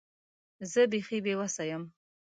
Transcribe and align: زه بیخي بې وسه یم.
زه 0.71 0.81
بیخي 0.91 1.17
بې 1.25 1.33
وسه 1.39 1.63
یم. 1.69 1.83